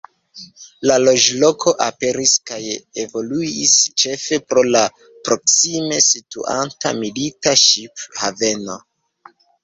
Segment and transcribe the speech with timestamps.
[0.91, 2.61] La loĝloko aperis kaj
[3.03, 3.73] evoluis
[4.03, 4.81] ĉefe pro la
[5.29, 8.79] proksime situanta milita ŝip-haveno.